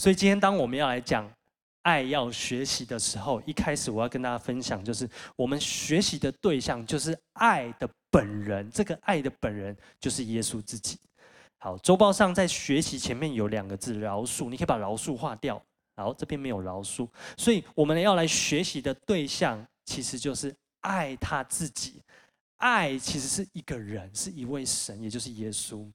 [0.00, 1.30] 所以今天当我们要来讲
[1.82, 10.98] 爱要学习的时候，一开始我要跟大家分享，就是我们学习的对象就是爱的本人，这个爱的本人就是耶稣自己。
[11.58, 15.62] 好，周报上在学习前面有两个字饶恕，你可以把饶恕划掉。
[15.96, 17.06] 好，这边没有饶恕，
[17.36, 22.00] 所以我们要来学习的对象其实就是爱他自己。
[22.56, 25.86] 爱其实是一个人，是一位神，也就是耶稣。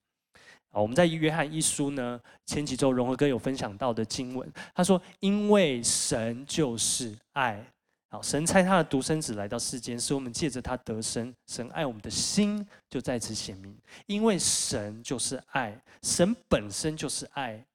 [0.82, 7.66] 我们在约翰一书呢，前几周融合哥有分享到的经文，他说：“因为神就是爱，
[8.10, 11.34] 好，神差他的独生子来到世间，使我们借着他得生。
[11.48, 13.74] 神爱我们的心就在此显明，
[14.06, 17.66] 因为神就是爱，神本身就是爱。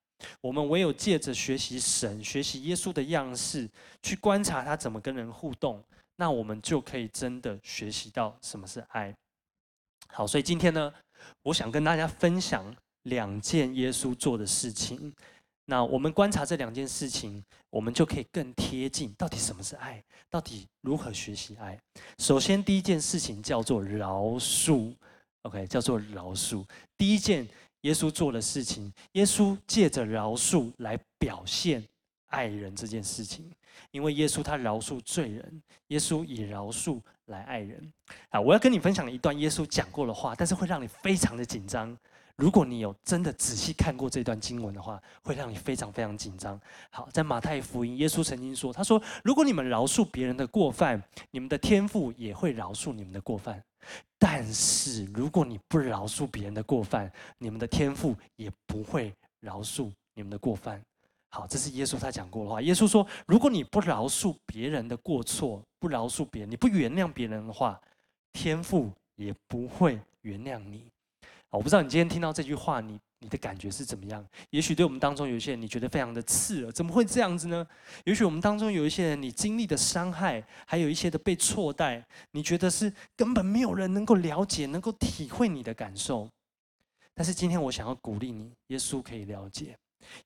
[0.42, 3.66] 我们唯有借着学习神，学习耶稣的样式，
[4.02, 5.82] 去观察他怎么跟人互动，
[6.16, 9.16] 那我们就可以真的学习到什么是爱。
[10.08, 10.92] 好，所以今天呢，
[11.44, 12.62] 我想跟大家分享。”
[13.04, 15.12] 两件耶稣做的事情，
[15.64, 21.78] 那我们观察这两件事情，我们就可以更贴近到底什么是爱，到底如何学习爱。
[22.18, 24.94] 首先，第一件事情叫做饶恕
[25.42, 26.64] ，OK，叫做饶恕。
[26.98, 27.48] 第一件
[27.82, 31.82] 耶稣做的事情，耶稣借着饶恕来表现
[32.26, 33.50] 爱人这件事情，
[33.92, 37.92] 因为耶稣他饶恕罪人，耶稣以饶恕来爱人。
[38.28, 41.96] 啊，我要跟你分享一段耶稣讲过的话，但是会让你非常的紧张。
[42.40, 46.58] 如果你有真的仔细看过这段经文的话，会让你非常非常紧张。
[46.90, 53.54] 好，在马太福音，耶稣曾经说：“他说，如果你们饶恕别人的过犯，你们的天父也会饶恕你们的过犯；
[54.18, 60.82] 但是如果你不饶恕别人的过犯，你们的天父也不会饶恕你们的过犯。”
[61.28, 62.62] 好，这是耶稣他讲过的话。
[62.62, 67.78] 耶稣说：“如果你不饶恕别人的过错，不饶恕别人，你不原谅别人的话，
[68.32, 70.90] 天父也不会原谅你。”
[71.50, 74.24] 我不知道你今天听到这句话，你你的感觉是怎么样？
[74.50, 77.66] 也许对我们当中有一些人，你觉得非常的刺耳，怎么会这样子呢？
[78.04, 86.28] 也许我们当中有一些人，你经历的伤害，还有一些的被错待，你觉得是根本没有人能够了解、能够体会你的感受。
[87.14, 89.76] 但是今天我想要鼓励你，耶稣可以了解，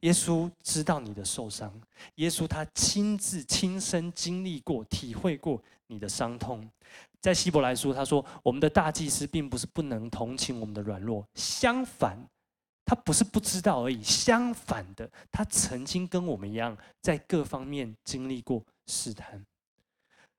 [0.00, 1.72] 耶稣知道你的受伤，
[2.16, 6.70] 耶稣他亲自亲身经历过、体会过你的伤痛。
[7.25, 12.19] 在希伯来书，他说：“我们的大祭司并不是不能同情我们的软弱，相反，
[12.85, 14.03] 他不是不知道而已。
[14.03, 19.43] 相反的，他曾经跟我们一样，在各方面经历过试探。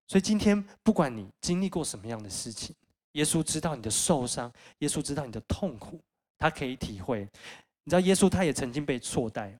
[0.05, 2.75] 所以今天，不管你经历过什么样的事情，
[3.13, 5.99] 耶稣知道你的受伤，耶稣知道你的痛苦，
[6.37, 7.27] 他可以体会。
[7.83, 9.57] 你知道，耶稣他也曾经被错待，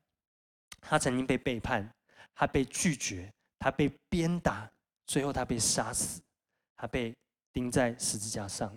[0.80, 1.92] 他曾经被背叛，
[2.36, 4.69] 他被拒绝，他被鞭打，
[5.07, 6.22] 最后他被杀死。”
[6.75, 7.13] 他被
[7.53, 8.75] 钉在十字架上，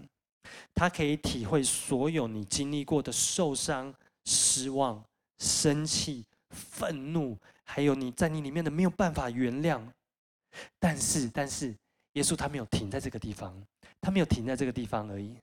[0.74, 3.92] 他可以体会所有你经历过的受伤、
[4.24, 5.04] 失望、
[5.38, 9.82] 生气、愤怒，还有你在你里面的没有办法原谅。
[10.78, 11.74] 但是，但是，
[12.14, 13.54] 耶稣他没有停在这个地方，
[14.00, 15.36] 他没有停在这个地方而已。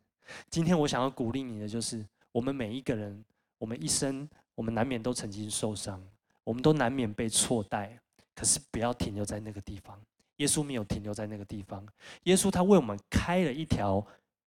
[0.49, 3.23] 今天我想要鼓励你的就是，我们每一个人，
[3.57, 6.01] 我们一生，我们难免都曾经受伤，
[6.43, 7.97] 我们都难免被错待，
[8.33, 9.99] 可是不要停留在那个地方。
[10.37, 11.85] 耶稣没有停留在那个地方，
[12.23, 14.05] 耶稣他为我们开了一条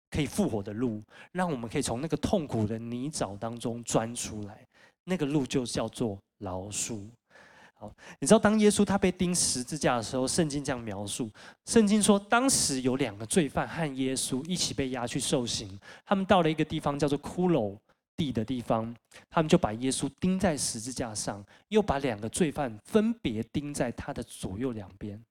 [0.10, 4.66] 可以复活的路，让我们可以从那个痛苦的泥沼当中钻出来。
[5.06, 7.06] 那个路就叫做饶恕。
[7.74, 11.30] 好，你知道当耶稣他被钉十字架的时候，圣经这样描述：
[11.66, 17.78] 圣经说，当时有两个罪犯和耶稣一起被押去受刑，他们到了一个地方叫做骷髅
[18.16, 18.96] 地的地方，
[19.30, 25.22] 他们就把耶稣钉在十字架上，又把两个罪犯分别钉在他的左右两边。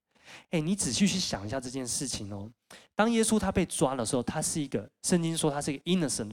[0.51, 2.51] 哎，你仔细去想一下这件事情哦。
[2.95, 6.33] 当耶稣他被抓的时候，他是一个圣经说他是一个 innocent，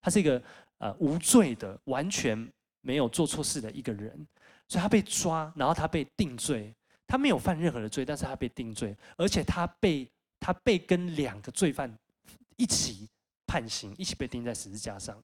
[0.00, 0.42] 他是一个
[0.78, 2.50] 呃无罪的，完全
[2.80, 4.26] 没有做错事的一个人，
[4.68, 6.74] 所以他被抓，然后他被定罪，
[7.06, 11.94] 他没有犯任何的罪，但是他被定罪，而且他被他被跟两个罪犯
[12.56, 13.08] 一起
[13.46, 15.22] 判刑，一起被钉在十字架上。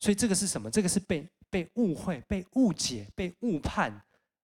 [0.00, 0.70] 所以这个是什么？
[0.70, 3.92] 这个是被被误会、被误解、被误判，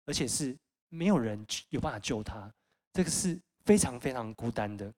[0.06, 0.56] 而且是
[0.88, 2.50] 没有人有办法救他。
[2.92, 4.92] 这个是非常非常孤单的，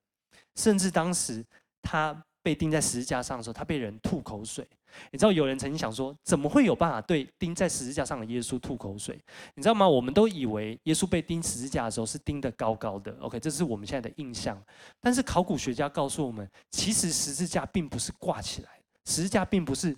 [0.57, 1.45] 甚至当时
[1.83, 4.67] 他被钉在十字架上的时候，他被人吐口水。
[5.11, 9.19] 你知道有人曾经想说，怎么会有办法对钉在十字架上的耶稣吐口水？
[9.55, 9.89] 你知道吗？
[9.89, 14.57] 我们都以为耶稣被钉十字架的时候是钉得高高的，OK，这是我们现在的印象。
[15.01, 18.71] 但是考古学家告诉我们，其实十字架并不是挂起来，
[19.05, 19.97] 十字架并不是。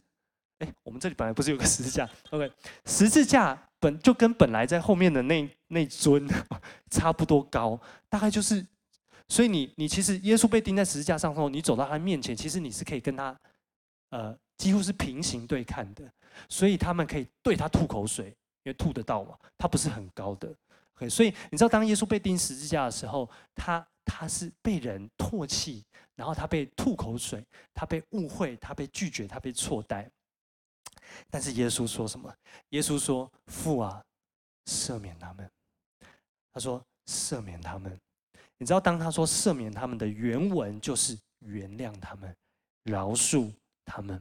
[0.60, 2.08] 哎，我们这里本来不是有个十字架？
[2.30, 2.50] OK，
[2.86, 6.26] 十字架本就跟本来在后面的那那尊
[6.90, 7.78] 差不多高，
[8.08, 8.66] 大概就是，
[9.28, 13.38] 所以你你其实耶稣被钉在十字架上后，你走到他面前，其实你是可以跟他，
[14.10, 16.04] 呃，几乎是平行对看的，
[16.48, 18.28] 所以他们可以对他吐口水，
[18.62, 20.52] 因为吐得到嘛，他不是很高的。
[20.94, 25.84] OK，所以你知道，当耶稣被钉十字架的时候，他他是被人唾弃，
[26.14, 27.44] 然后他被吐口水，
[27.74, 30.10] 他被误会，他被拒绝，他被错待。
[31.30, 32.32] 但是耶稣说什么？
[32.70, 34.02] 耶稣说：“父啊，
[34.66, 35.50] 赦免他们。”
[36.52, 37.98] 他说：“赦免他们。”
[38.58, 42.34] 你知道，当他说“赦免他们”的原文就是原谅他们、
[42.84, 43.52] 饶恕
[43.84, 44.20] 他们。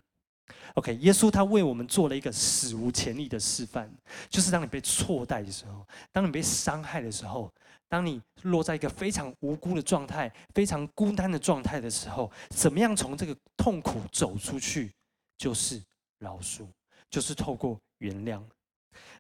[0.76, 3.90] OK，耶稣他为我们做了一个史无前例的示范，
[4.30, 7.52] 就是当你被错待的时候，当你被伤害的时候，
[7.88, 14.94] 当你落在一个非常无辜的状态、非常孤单的状态的时候，怎么样从这个痛苦走出去？
[15.38, 15.84] 就是
[16.20, 16.66] 饶恕，
[17.10, 18.42] 就是透过原谅。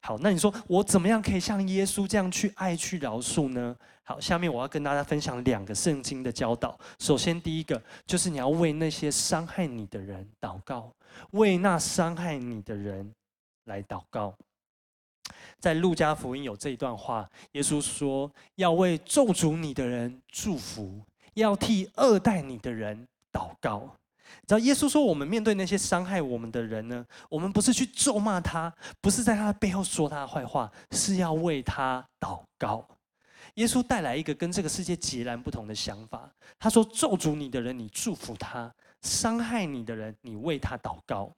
[0.01, 3.75] 好，那你说我怎么样可以像耶稣这样去爱、去饶恕呢？
[4.03, 6.79] 好，下面我要跟大家分享两个圣经的教导。
[6.99, 10.93] 首先，第一个就是你要为那些伤害你的人祷告，
[11.31, 13.11] 为那伤害你的人
[13.65, 14.33] 来祷告。
[15.59, 21.01] 在路加福音有这一段话，耶稣说要为咒诅你的人祝福，
[21.33, 23.89] 要替恶待你的人祷告。
[24.41, 32.87] 你知道耶稣说，我们面对那些伤害我们的人呢，我们不是去咒骂他，不是在他的背后说他的坏话，是要为他祷告。
[33.55, 36.29] 耶稣带来一个跟这个世界截然不同的想法。
[36.59, 38.69] 他说：“咒诅你的人，你祝福他；
[39.01, 41.31] 伤害你的人，你为他祷告。”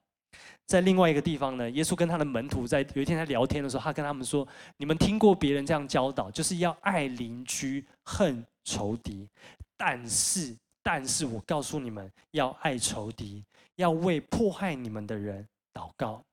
[0.66, 4.46] 在另外一个地方呢，耶稣跟他的门徒在有一天在聊天的时候，他跟他们说
[4.78, 9.28] ：“你们听过别人这样教导，就是要爱邻居，恨仇敌。
[9.76, 10.56] 但是。”
[10.90, 13.44] 但是我告诉你们，要爱仇敌，
[13.76, 16.24] 要为迫害你们的人祷告。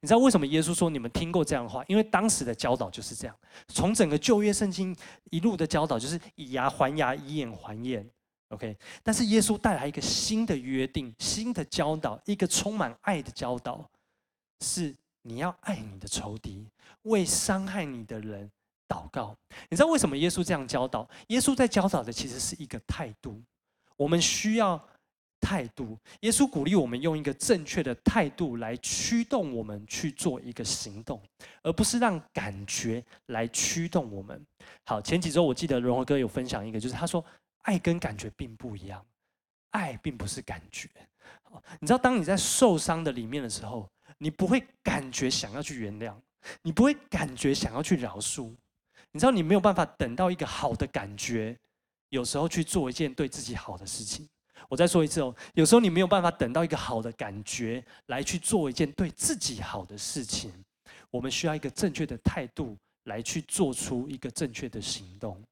[0.00, 1.84] 你知道为什么耶稣说你们听过这样的话？
[1.88, 3.36] 因为当时的教导就是这样。
[3.66, 4.96] 从整个旧约圣经
[5.30, 8.08] 一路的教导就是以牙还牙，以眼还眼。
[8.48, 13.86] OK，但是耶稣带来一个新的约定，新的教导，一个充满爱的教导，
[14.64, 16.66] 是你要爱你的仇敌，
[17.02, 18.50] 为伤害你的人
[18.88, 19.36] 祷告。
[19.68, 21.06] 你知道为什么耶稣这样教导？
[21.26, 23.38] 耶稣在教导的其实是一个态度。
[23.98, 24.82] 我们需要
[25.40, 25.98] 态度。
[26.20, 31.20] 耶稣鼓励我们用一个正确的态度来驱动我们去做一个行动，
[31.62, 34.42] 而不是让感觉来驱动我们。
[34.86, 37.22] 好，前几周我记得荣和哥有分享一个，就是他说
[37.62, 39.04] 爱跟感觉并不一样，
[39.70, 40.88] 爱并不是感觉。
[41.80, 46.14] 你知道，当你在受伤的里面的时候，你不会感觉想要去原谅，
[46.62, 48.54] 你不会感觉想要去饶恕。
[49.12, 51.56] 你知道，你没有办法等到一个好的感觉。
[52.10, 54.28] 有时候去做一件对自己好的事情。
[54.68, 60.52] 我再说一次哦，有时候你没有办法等到一个好的感觉来去做一件对自己好的事情。
[61.10, 65.42] 我们需要一个正确的态度来去做出一个正确的行动。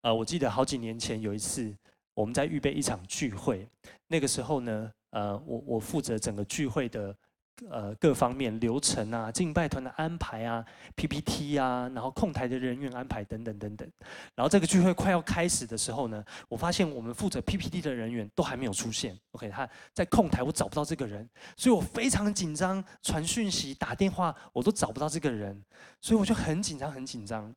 [0.00, 1.74] 呃，我记得好几年前有一次，
[2.14, 3.68] 我们在预备一场聚会，
[4.06, 7.14] 那个时候呢，呃，我我负责整个聚会的。
[7.70, 10.64] 呃，各方面流程啊，敬拜团的安排啊
[10.96, 13.88] ，PPT 啊，然后控台的人员安排等等等等。
[14.34, 19.16] 然后这个聚会快要开始的时候呢，我发现我们负责 PPT 的人员都还没有出现。
[19.32, 25.62] OK，他在控台，我找不到这个人，所以我非常紧张，传讯息、打电话，我都找不到这个人，
[26.00, 27.54] 所以我就很紧张，很紧张。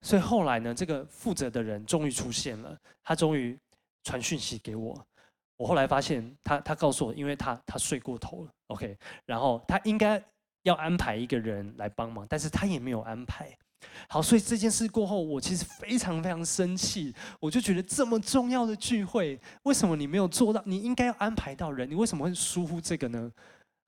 [0.00, 3.58] 所以后来呢，这个负责的人终于出现了，他终于
[4.02, 5.06] 传讯息给我。
[5.58, 8.96] 我后来发现他，他告诉我，因为他他睡过头了，OK，
[9.26, 10.22] 然后他应该
[10.62, 13.56] 要安排一个人来帮忙，但是他也没有安排。
[14.08, 20.62] 好，所以这件事过后，我其实非常非常生气，我就觉得这么重要的聚会，为什么你没有做到？
[20.64, 23.30] 你应该要安排到人，你为什么会疏忽这个呢？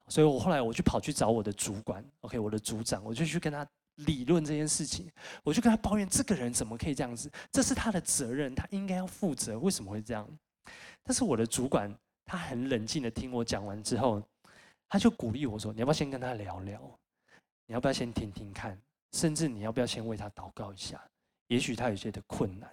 [0.08, 3.66] 所以我后来我就跑去找我的主管，OK，我的组长，我就去跟他
[4.06, 5.08] 理论这件事情，
[5.44, 7.30] 我就跟他抱怨，这个人怎么可以这样子？
[7.52, 10.28] 这是他的责任，他应该要负责，为什么会这样？
[11.04, 11.94] 但是我的主管
[12.26, 14.20] 他很冷静的听我讲完之后，
[14.88, 16.80] 他就鼓励我说：“你要不要先跟他聊聊？
[17.66, 18.78] 你要不要先听听看？
[19.12, 21.02] 甚至你要不要先为他祷告一下？
[21.48, 22.68] 也许他有些的困难。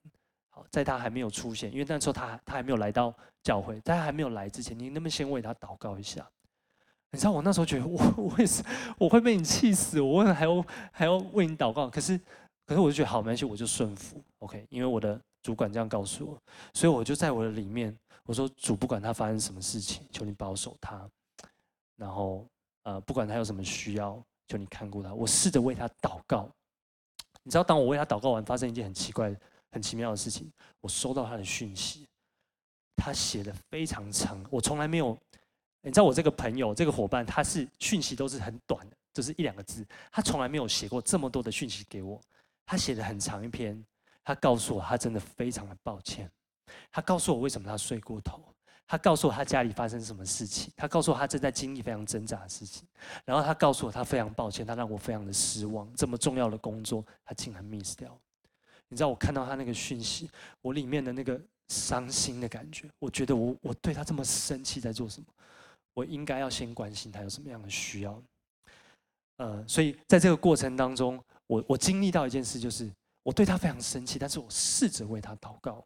[0.49, 3.13] 好，在他还没有出现，因为那时候他他还没有来到
[3.43, 6.29] 教会，在他还没有来之前，你能不能先为他祷告一下？
[7.11, 8.63] 你知道我那时候觉得我 我也是
[8.97, 12.17] 我会被你气死，我问还要还要为你祷告，可是
[12.65, 14.23] 可是我就觉得好没关系，我就顺服。
[14.39, 15.19] OK，因为我的。
[15.43, 16.39] 主管这样告诉我，
[16.71, 21.09] 所以我就在我的里面，我说主，不管他发生什么事情，求你保守他。
[22.01, 22.43] 然后，
[22.81, 25.13] 呃，不管他有什么需要，求你看顾他。
[25.13, 26.49] 我试着为他祷告。
[27.43, 29.31] 你知道，当我为他祷告完，发生一件很奇怪、
[29.71, 30.51] 很奇妙的事情。
[30.79, 32.07] 我收到他的讯息，
[32.95, 35.15] 他写的非常长，我从来没有。
[35.83, 39.85] 你知道，我这个朋友、这个伙伴，他是讯息都是很短的，就是一两个字。
[40.11, 42.19] 他从来没有写过这么多的讯息给我。
[42.65, 43.79] 他写的很长一篇。
[44.23, 46.27] 他告诉我，他真的非常的抱歉。
[46.91, 48.43] 他告诉我为什么他睡过头。
[48.87, 52.85] 他告诉我他家里发生什么事情，他告诉我他正在经历非常挣扎的事情，
[53.23, 58.17] 然后他告诉我他非常抱歉，他让我非常的失望，这么重要的工作他竟然 miss 掉。
[58.89, 60.29] 你知道我看到他那个讯息，
[60.61, 65.27] 我里面的那个伤心的感觉，我觉得我我对他这么生气在做什么？
[65.93, 68.21] 我应该要先关心他有什么样的需要。
[69.37, 72.91] 呃，所以在这个过程当中，我我经历到一件事，就是
[73.23, 75.83] 我对他非常生气，但是我试着为他祷告。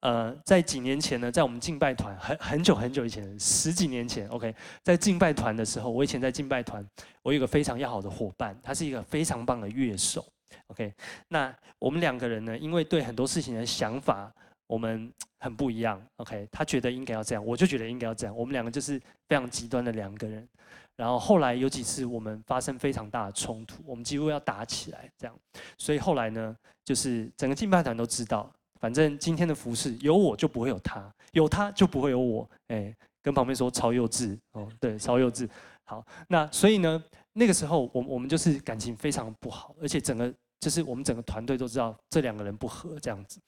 [0.00, 6.82] 呃，在几年前呢，在我们敬拜团很很久很久以前，十几年前，OK，在敬拜团的时候，我以前在敬拜团，
[7.22, 10.24] 我有个非常要好的伙伴，他是一个非常棒的乐手
[10.68, 10.90] ，OK，
[11.28, 14.32] 那我们两个人呢，因为对很多事情的想法，
[14.66, 20.48] 我们很不一样，OK，他觉得应该要这样，我就觉得应该要这样，我们两个就是非常极端的两个人，
[20.96, 25.38] 然后后来有几次我们发生非常大的冲突，我们几乎要打起来这样，
[25.76, 28.50] 所以后来呢，就是整个敬拜团都知道。
[28.80, 32.50] 反正今天的服饰有我就不会有他，有他就不会有我。
[32.68, 35.48] 哎，跟旁边说超幼稚哦，对，超幼稚。
[35.84, 37.02] 好，那所以呢，
[37.34, 43.38] 那个时候我我们就是感情非常不好，而且整个就是我们整个团队都知道这两个人不合这样子。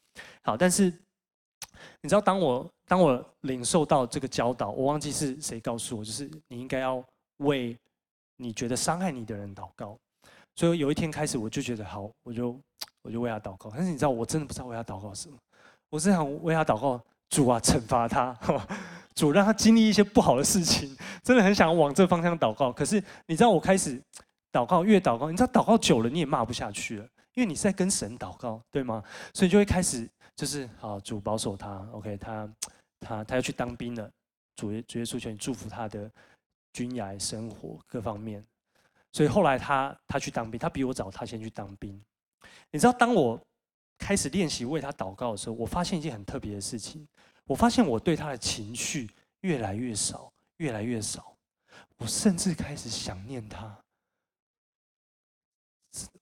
[0.42, 0.84] 好，但是
[2.02, 7.02] 你知道，当我当我领受到这个教导，我忘记是谁告诉我，就是你应该要
[7.38, 7.74] 为
[8.36, 9.98] 你觉得伤害你的人祷告。
[10.56, 12.60] 所以有一天开始，我就觉得好，我就。
[13.02, 15.36] 我就为他祷告，但是你知道，我真的不知道为他祷告什么。
[15.90, 18.36] 我是想为他祷告，主啊，惩罚他，
[19.14, 20.96] 主让他经历一些不好的事情。
[21.22, 22.72] 真的很想往这方向祷告。
[22.72, 24.00] 可是你知道，我开始
[24.50, 27.04] 祷告，越祷告，你知道，祷告久了你也骂不下去了，
[27.34, 29.02] 因为你是在跟神祷告，对吗？
[29.34, 32.48] 所以就会开始就是好，主保守他，OK，他
[33.00, 34.10] 他他要去当兵了，
[34.56, 36.10] 主主耶稣求你祝福他的
[36.72, 38.42] 军涯生活各方面。
[39.12, 42.02] 所以后来他他去当兵，他比我早，他先去当兵。
[42.70, 43.40] 你知道，当我
[43.98, 47.06] 开始练习为他祷告的时候，我发现一件很特别的事情。
[47.44, 51.36] 我发现我对他的情绪越来越少，越来越少。
[51.98, 53.76] 我甚至开始想念他。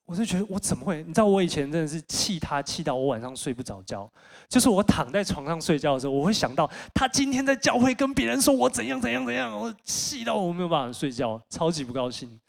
[0.05, 1.05] 我就觉得，我怎么会？
[1.05, 4.11] 你知道，我以前真的是气他，气到我晚上睡不着觉。
[4.49, 12.41] 就是我躺在床上睡觉的时候，我会想到他今天在教会跟别人说我怎样怎样怎样，我气到我没有办法睡觉，超级不高兴。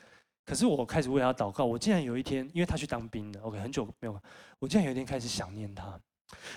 [0.51, 4.21] 可是我开始为他祷告，我竟然有一天，因为他去当兵了，OK，很久没有，
[4.59, 5.97] 我竟然有一天开始想念他。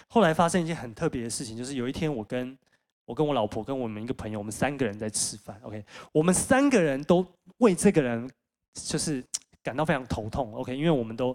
[0.09, 2.59] 后来发生一件很特别的事情，就是有一天我跟
[3.05, 7.25] 我跟我老婆跟我们一个朋友，我们三个人在吃饭，OK，我们三个人都
[7.59, 8.29] 为这个人
[8.73, 9.25] 就是
[9.63, 11.29] 感到非常头痛，OK，因为我们都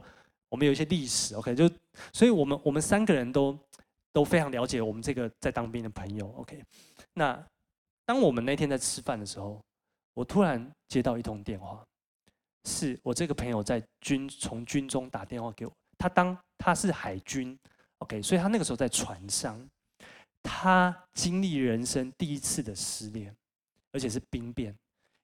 [0.50, 1.72] 我们有一些历史，OK，就
[2.12, 3.58] 所以我们我们三个人都
[4.12, 6.62] 都非常了解我们这个在当兵的朋友，OK。
[7.14, 7.42] 那
[8.06, 9.64] 当我们那天在吃饭的时候，
[10.14, 11.82] 我突然接到一通电话。
[12.66, 17.58] 是我这个朋友在军从军中打电话给我，他当他是海军
[18.00, 19.60] ，OK，所以他那个时候在船上，
[20.44, 23.36] 他经历人生第一次的失恋，
[23.92, 24.76] 而且是兵变，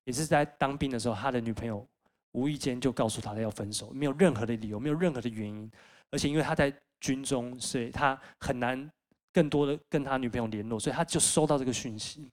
[0.05, 1.85] 也是在当兵的时候，他的女朋友
[2.31, 5.69] 无意间就告诉他他要分手，没有任何的理由，没有任何的原因，
[6.11, 8.89] 而且因为他在军中，所以他很难
[9.33, 12.31] 更多的跟他女朋友联络，所以他就收到这个讯息，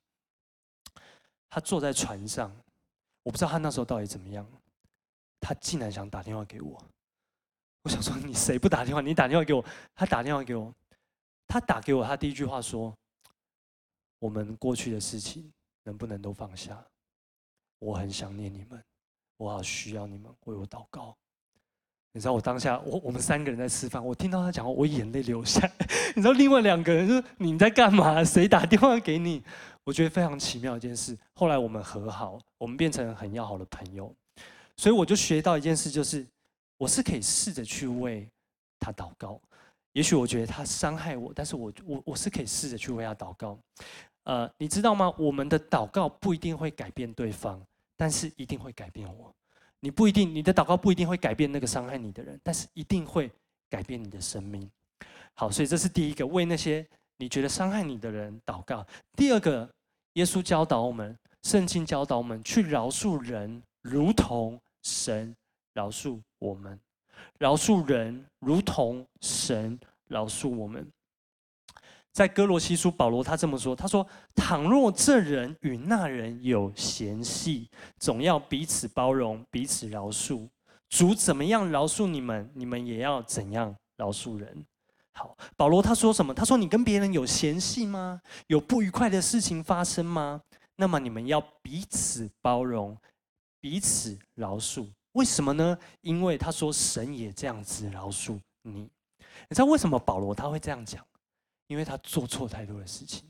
[1.50, 2.56] 他坐在船上，
[3.24, 4.46] 我不知道他那时候到底怎么样。
[5.42, 6.80] 他竟然想打电话给我，
[7.82, 9.00] 我想说，你谁不打电话？
[9.00, 10.72] 你打电话给我，他打电话给我，
[11.48, 12.96] 他打给我，他第一句话说
[14.20, 16.80] ：“我们过去的事情能不能都放下？
[17.80, 18.80] 我很想念你们，
[19.36, 21.16] 我好需要你们为我祷告。”
[22.14, 25.68] 你知道我当下，我我们三个人在吃饭，我听到他讲话，我眼泪流下。
[26.14, 28.22] 你知道另外两个人说：“你在干嘛？
[28.22, 29.42] 谁打电话给你？”
[29.82, 31.18] 我觉得非常奇妙一件事。
[31.34, 34.14] 后来我们和好，我们变成很要好的朋友。
[34.82, 36.26] 所以我就学到一件事，就是
[36.76, 38.28] 我是可以试着去为
[38.80, 39.40] 他祷告。
[39.92, 43.56] 也许我觉得他伤害我，但是我我我是可以试着去为他祷告。
[44.24, 45.14] 呃，你知道吗？
[45.16, 47.62] 我们的祷告不一定会改变对方，
[47.96, 49.32] 但是一定会改变我。
[49.78, 53.30] 你不一定，你的祷告不一定会改变那个伤害你的人，但是一定会
[53.70, 54.68] 改变你的生命。
[55.34, 56.84] 好，所以这是第一个，为那些
[57.18, 58.84] 你觉得伤害你的人祷告。
[59.16, 59.72] 第二个，
[60.14, 63.62] 耶稣教导我们，圣经教导我们去饶恕人。
[63.82, 65.34] 如同神
[65.72, 66.78] 饶恕我们，
[67.38, 70.86] 饶恕人如同神饶恕我们。
[72.12, 80.46] 在哥罗西书，保罗他这么说：“他说，倘若这人与那人有嫌隙，总要彼此包容，彼此饶恕。
[80.90, 84.66] 主怎么样饶恕你们，你们也要怎样饶恕人。”
[85.14, 86.34] 好，保罗他说什么？
[86.34, 88.20] 他说：“你跟别人有嫌隙吗？
[88.48, 90.42] 有不愉快的事情发生吗？
[90.76, 92.94] 那么你们要彼此包容。”
[93.62, 95.78] 彼此饶恕，为什么呢？
[96.00, 98.90] 因为他说神也这样子饶恕你。
[99.48, 101.06] 你知道为什么保罗他会这样讲？
[101.68, 103.22] 因为他做错太多的事情。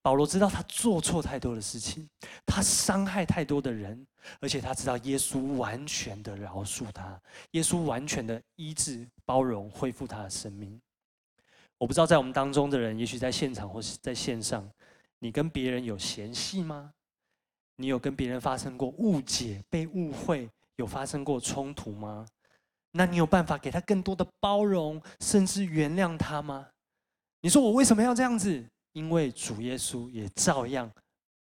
[0.00, 2.08] 保罗知道他做错太多的事情，
[2.46, 4.06] 他伤害太多的人，
[4.40, 7.20] 而且他知道耶稣完全的饶恕他，
[7.50, 10.80] 耶稣完全的医治、包容、恢复他的生命。
[11.76, 14.68] 我不知道在我们当中的人，也许在现场或是在线上，
[15.18, 16.94] 你跟别人有嫌隙吗？
[17.80, 22.26] 你有跟别人发生过误解、被误会，有发生过冲突吗？
[22.90, 26.68] 那你有办法给他更多的包容，甚至原谅他吗？
[27.40, 28.64] 你说我为什么要这样子？
[28.94, 30.90] 因为主耶稣也照样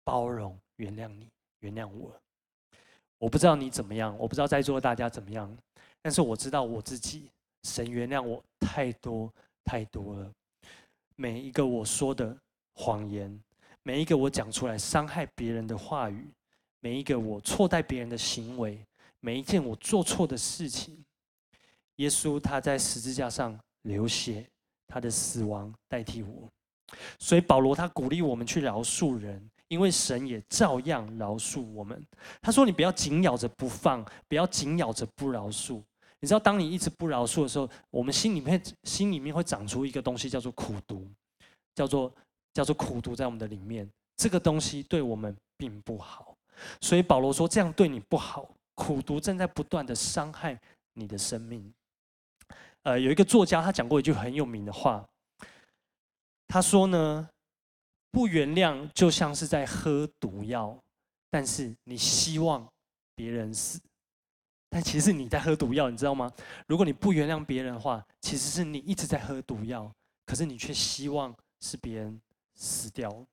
[0.04, 1.30] 包容、原谅你、
[1.62, 2.14] 原谅我。
[3.20, 5.58] 我不知道你怎么样，我不知道在座的大家怎么样，
[6.02, 7.32] 但是我知道我自己，
[7.64, 10.30] 神原谅我太多太多了。
[11.16, 12.38] 每一个我说的
[12.74, 13.40] 谎言，
[13.88, 16.28] 每一个我讲出来伤害别人的话语，
[16.82, 18.78] 每一个我错待别人的行为，
[19.22, 21.02] 每一件我做错的事情，
[21.96, 24.46] 耶稣他在十字架上流血，
[24.88, 26.50] 他的死亡代替我。
[27.18, 32.06] 所以保罗他鼓励我们去饶恕人，因为神也照样饶恕我们。
[32.42, 35.82] 他说：“你不要紧咬着不放，不要紧咬着不饶恕。
[36.20, 41.10] 你知道，当你一直不饶恕的时候，我们心里面心里面会长出一个东西，叫做苦毒，
[41.74, 42.14] 叫做
[42.54, 43.90] 叫做苦毒在我们的里面。
[44.16, 46.36] 这个东西对我们并不好。
[46.82, 50.60] 所以保罗说，这样对你不好，苦毒正在不断的伤害
[50.94, 51.74] 你的生命。
[52.84, 55.08] 呃，有一个作家他讲过一句很有名的话。”
[56.50, 57.30] 他说呢，
[58.10, 60.82] 不原谅就像是在喝毒药，
[61.30, 62.66] 但是你希望
[63.16, 63.82] 别人死，
[64.70, 66.32] 但其实你在喝毒药，你知道吗？
[66.66, 69.92] 如果你不原谅别人的话，其实是你一直在喝毒药，
[70.26, 72.22] 可是你却希望是别人
[72.58, 73.26] 死掉。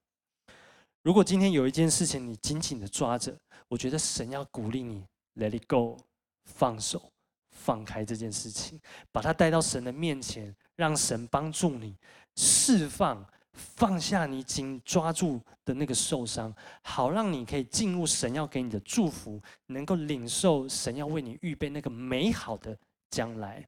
[1.03, 5.05] 如果今天有一件事情你紧紧的抓着，我觉得神要鼓励你
[5.35, 5.99] ，Let it go，
[6.45, 7.11] 放手，
[7.51, 11.97] 放开这件事情，把它带到神的面前，让神帮助你。
[12.37, 22.77] 释放，放下你紧抓住的那个受伤，好让你可以进入神要给你的祝福，能够领受神要为你预备那个美好的
[23.11, 23.67] 将来。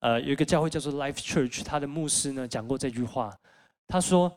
[0.00, 3.36] 呃，有一个教会叫做 Life Church，他的牧师呢讲过这句话，
[3.86, 4.34] 他说：“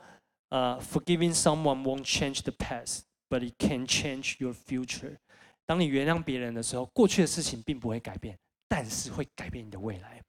[0.49, 5.17] 呃，Forgiving someone won't change the past, but it can change your future。
[5.65, 10.21] 当你原谅别人的时候，过去的事情并不会改变，但是会改变你的未来。”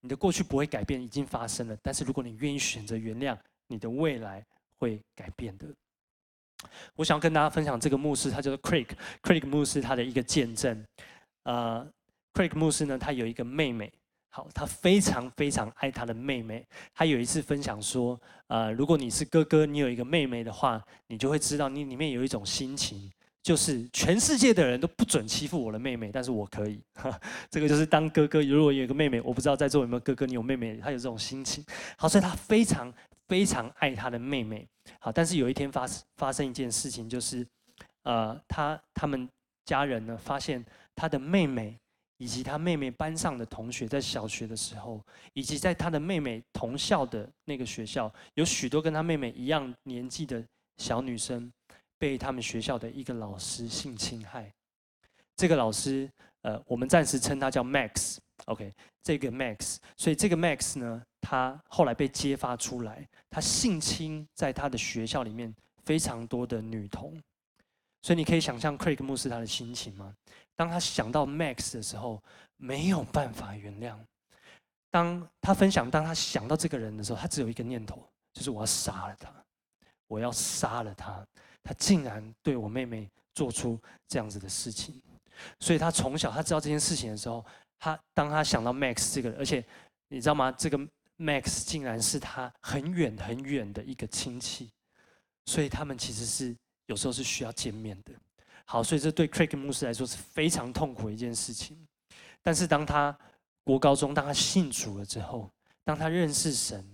[0.00, 1.74] 你的过去不会改变，已经发生了。
[1.82, 4.44] 但是如果你愿意选择原谅，你的未来
[4.78, 5.66] 会改变的。
[6.94, 10.84] 我想要跟大家分享这个牧师，他叫做 Craig，Craig 牧师他的一个见证。
[11.44, 11.90] 呃
[12.34, 13.90] ，Craig 牧师呢，他有一个妹妹，
[14.36, 16.66] 好，他非常非常爱他的妹妹。
[16.92, 23.08] 他有一次分享说，呃，如果你是哥哥，你有一个妹妹的话，你就会知道你里面有一种心情。
[23.44, 26.82] 就是全世界的人都不准欺负我的妹妹，但是我可以。
[27.48, 31.64] 这个就是当哥哥，如果有一个妹妹，我不知道在座有没有哥哥，你有妹妹，他有这种心情。
[31.96, 32.92] 好，所以他非常
[33.28, 34.66] 非常爱他的妹妹。
[34.98, 37.46] 好，但是有一天发生发生一件事情，就是
[38.02, 39.28] 呃，他他们
[39.64, 40.64] 家人呢发现
[40.96, 41.78] 他的妹妹
[42.24, 44.98] 以及他妹妹班上的同学在小学的时候，
[45.34, 50.42] 以及在他的妹妹同校的那个学校，有许多跟他妹妹一样年纪的
[50.78, 51.52] 小女生。
[51.96, 54.52] 被他们学校的一个老师性侵害，
[55.36, 56.10] 这个老师，
[56.42, 58.70] 呃，我们暂时称他叫 Max，OK，
[59.02, 67.18] 这个 Max，所以这个 Max 呢，他后来被揭发出来，他性侵在他的学校里面非常多的女童，
[68.04, 70.14] 所以你可以想象 Craig 牧师他的心情吗？
[70.54, 72.22] 当他想到 Max 的时候，
[72.58, 73.96] 没有办法原谅。
[74.90, 79.32] 当他分享，当他想到这个人的时候，他只有一个念头，就是我要杀了他，
[80.06, 81.26] 我要杀了他。
[81.62, 85.00] 他竟然对我妹妹做出这样子的事情，
[85.60, 87.42] 所以他从小他知道这件事情的时候，
[87.78, 89.64] 他当他想到 Max 这个人，而且
[90.08, 90.52] 你知道吗？
[90.52, 90.78] 这个
[91.16, 94.70] Max 竟然是他很远很远的一个亲戚，
[95.46, 96.54] 所以他们其实是
[96.86, 98.12] 有时候是需要见面的。
[98.64, 101.76] 好，所以这对 Craig 牧师来说是非常痛苦的一件事情。
[102.42, 103.16] 但是当他
[103.62, 105.50] 国高中，当他信主了之后，
[105.84, 106.84] 当他认识神，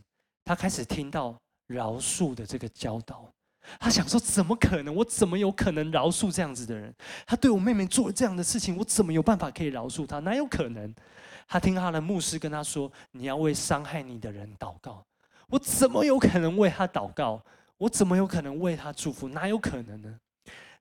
[0.44, 3.33] 他开始听到饶恕的这个教导。
[3.79, 4.92] 他想说：“怎么可能？
[4.94, 6.92] 我怎么有可能饶恕这样子的人？
[7.26, 10.18] 他对我妹妹做了这样的事情，我怎么有办法可以饶恕他？
[10.20, 10.92] 哪有可能？”
[11.46, 15.05] 他听他的牧师跟他说：“你要为伤害你的人祷告。”
[15.48, 17.40] 我怎么有可能为他祷告？
[17.80, 19.26] 我怎么有可能为他祝福？
[19.28, 20.20] 哪有可能呢？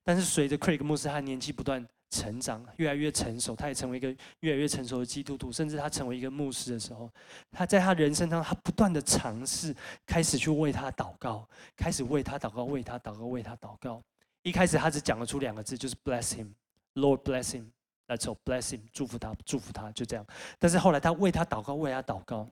[0.04, 1.86] 但是随着 Craig 牧师他年纪不断。
[2.12, 4.08] 成长越来越成熟，他也成为一个
[4.40, 5.52] 越来越成熟的基督徒。
[5.52, 7.08] 甚至他成为一个牧师的时候，
[7.52, 9.72] 他在他人生当中，他不断的尝试，
[10.04, 14.02] 开始去为他祷告，开始为他祷告，为他祷告，为他祷告。
[14.42, 20.26] 一开始他只讲得出两个字，就是 bless him，Lord bless him，That's all，bless him，祝福他，祝福他，就这样。
[20.58, 22.44] 但是后来他为他祷告，为他祷告。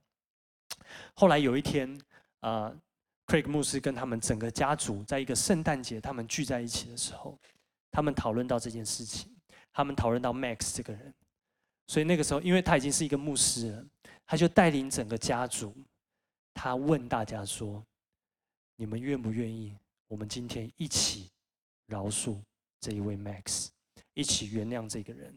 [1.15, 1.99] 后来有一天，
[2.39, 2.71] 啊
[3.29, 7.37] Craig 牧师跟他们整个家族在一个圣诞节，他们聚在一起的时候，
[7.91, 9.31] 他们讨论到这件事情，
[9.71, 11.13] 他们讨论到 Max 这个人，
[11.85, 13.85] 所以那个时候，因为他已经是一个牧师了，
[14.25, 15.77] 他就带领整个家族，
[16.55, 17.85] 他问大家说
[18.75, 19.77] ：“你们愿不愿意？
[20.07, 21.29] 我们今天一起
[21.85, 22.41] 饶恕
[22.79, 23.67] 这一位 Max，
[24.15, 25.31] 一起原谅这个人。”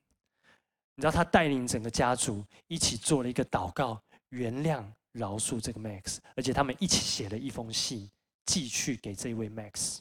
[0.96, 4.82] 你知道他带领整个家族一起做了一个祷告，原谅。
[5.12, 8.10] 饶恕这个 Max，而且他们一起写了一封信
[8.46, 9.98] 寄去给这位 Max，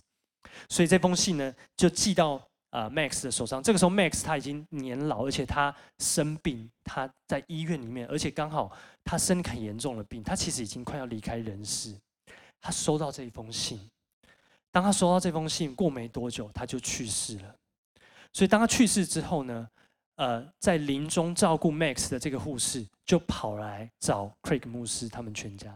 [0.70, 2.36] 所以这封信呢就寄到
[2.70, 3.62] 啊、呃、Max 的手上。
[3.62, 11.96] 这个时候 Max 他已经年老，而且他生病，他在医院里面，而且刚好他生很严重的病，他其实已经快要离开人世。
[12.62, 13.90] 他收到这一封信，
[14.72, 17.56] 当他收到这封信，过没多久他就去世了。
[18.32, 19.68] 所以当他去世之后呢，
[20.22, 25.76] 呃，在临终照顾 Max 的这个护士就跑来找 Craig 牧师他们全家，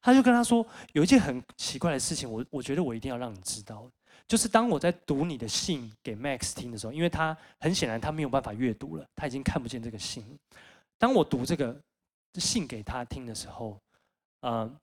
[0.00, 3.86] 他就跟他说，有一件很奇怪的事情，我我觉得我一定要让你知道，
[4.26, 10.24] 就是当我在读你的信给 Max 听的时候，因为他很显然他没有办法阅读了，他已经看不见这个信。
[10.96, 11.78] 当我读这个
[12.36, 13.78] 信给他听的时候，
[14.40, 14.74] 呃，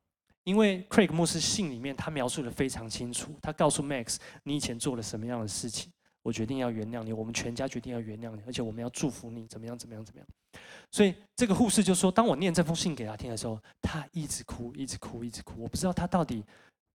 [0.43, 5.91] 因为 Craig 牧师信里面他描述的非常清楚，他告诉 Max 你以前做了什么样的事情。
[6.23, 9.77] 我决定要原谅你，我们全家决定要原谅你，而且我们要祝福你，怎么样？
[9.77, 10.03] 怎么样？
[10.03, 10.27] 怎么样？
[10.89, 15.61] 所以这个护士就说，当我念这封信给他听的时候，他一直哭，一直哭，一直哭。
[15.61, 16.43] 我不知道他到底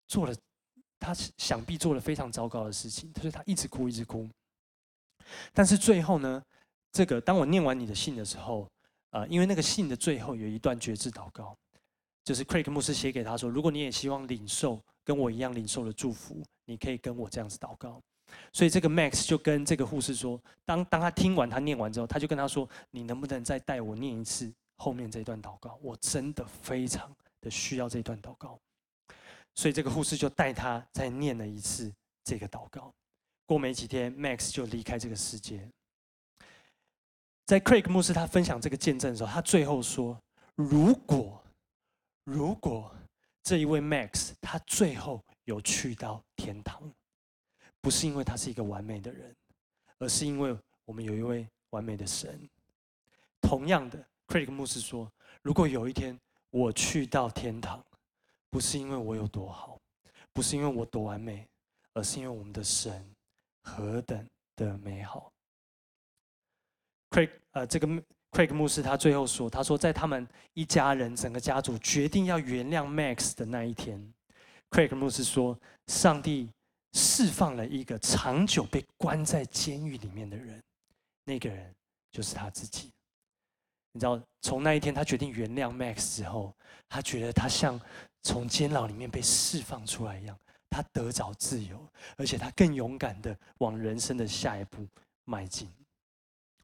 [0.06, 0.34] 做了，
[1.00, 4.28] 他想必做了非常糟糕的事情，所以他一直哭，一直哭。
[5.52, 6.40] 但是最后呢，
[6.92, 8.68] 这个当我念完你的信的时候，
[9.10, 11.56] 呃，因为那个信的最后有一段决志祷告，
[12.22, 18.00] 就是 Craig 牧师写给他说，如果你也希望领受跟我一样领受的祝福，你可以跟我这样子祷告。
[18.52, 25.78] 所以这个 Max 就跟这个护士说，当当他听完他念完之后，他就跟他说：“你能不能再带我念一次后面这段祷告？
[25.82, 28.58] 我真的非常的需要这一段祷告。”
[29.54, 31.92] 所以这个护士就带他再念了一次
[32.24, 32.92] 这个祷告。
[33.44, 35.68] 过没几天，Max 就离开这个世界。
[37.44, 40.18] 在 Craig 牧师他分享这个见证的时候，他最后说
[40.56, 41.42] ：“如果
[42.24, 42.92] 如果
[43.42, 46.82] 这一位 Max 他最后有去到天堂。”
[47.86, 49.32] 不是因为他是一个完美的人，
[50.00, 52.36] 而是因为我们有一位完美的神。
[53.40, 55.08] 同样的，Craig 牧师说
[55.40, 56.18] ：“如果有一天
[56.50, 57.80] 我去到天堂，
[58.50, 59.80] 不是因为我有多好，
[60.32, 61.46] 不是因为我多完美，
[61.92, 63.08] 而是因为我们的神
[63.62, 65.32] 何等的美好。
[67.10, 67.86] ”Craig 呃，这个
[68.32, 74.12] Craig 牧师他最后说：“他说，在他们一家人整个家族决定要原谅 Max 的那一天
[74.70, 76.50] ，Craig 牧师说，上帝。”
[76.96, 80.62] 释放了一个长久被关在监狱里面的人，
[81.24, 81.70] 那个人
[82.10, 82.90] 就是他自己。
[83.92, 86.56] 你知道，从那一天他决定原谅 Max 之后，
[86.88, 87.78] 他觉得他像
[88.22, 90.34] 从监牢里面被释放出来一样，
[90.70, 94.86] 他得着自由，而且他更勇敢的往人生的下一步
[95.24, 95.70] 迈进。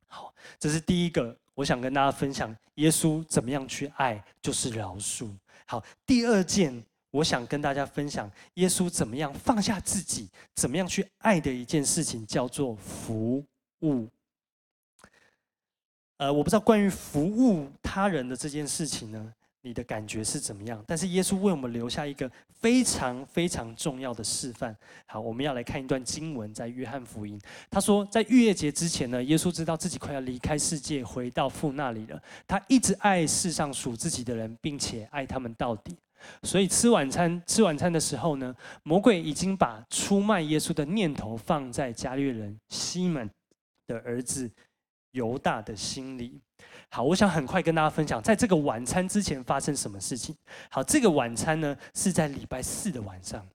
[0.07, 5.31] 好，这是第一个，我想跟大家分享耶稣怎么样去爱，就是饶恕。
[5.67, 6.83] 好，第二件。
[7.13, 13.45] 我想跟大家分享耶稣怎么样放下自己，怎么样去爱的一件事情，叫做服
[13.83, 14.09] 务。
[16.17, 20.83] 呃，我不知道关于服务他人的这件事情呢，你的感觉是怎么样？
[20.87, 24.75] 但是耶稣为我们留下一个非常非常重要的示范。
[25.05, 27.39] 好，我们要来看一段经文，在约翰福音。
[27.71, 32.23] 他说，在逾越节之前呢，耶稣知道自己快要离开世界，回到父那里了。
[32.47, 35.95] 他一直爱世上属自己的人，并且爱他们到底。
[36.43, 43.29] 所以吃晚餐，吃晚餐的时候呢，魔鬼已经把出卖耶稣的念头放在加略人西门
[43.87, 44.51] 的儿子
[45.13, 46.41] 犹大的心里。
[46.91, 50.35] 好，我想很快跟大家分享，在这个晚餐之前发生什么事情。
[50.71, 53.47] 好，这个晚餐呢是在礼拜四的晚上。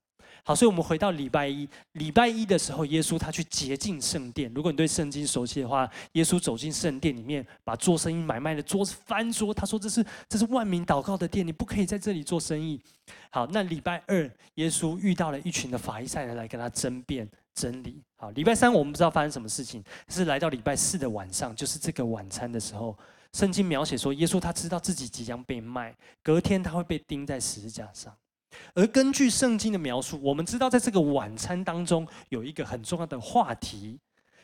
[0.47, 1.67] 好，所以我们回到礼拜一。
[1.91, 4.49] 礼拜一的时候，耶稣他去洁净圣殿。
[4.55, 9.53] 如果你对圣经熟悉的话，耶稣走进圣殿里面，把做生意买卖的桌子翻桌。
[9.53, 12.81] 他说：“这是这是万民祷告的殿，你不可以在这里做生意。”
[13.29, 18.01] 好，那礼拜二，耶稣遇到了一群的法利赛人来跟他争辩真理。
[18.15, 22.97] 好，礼拜三我们不知道发生什么事情，是来到礼拜四的晚上，就是这个晚餐的时候，
[23.33, 28.15] 圣经描写说，耶稣他知道自己即将被卖，隔天他会被钉在十字架上。
[28.73, 33.99] 而根据圣经的描述，我们知道在这个晚餐当中有一个很重要的话题，